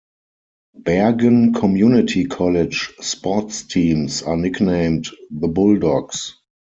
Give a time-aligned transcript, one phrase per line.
[0.79, 6.37] Bergen Community College sports teams are nicknamed the Bulldogs.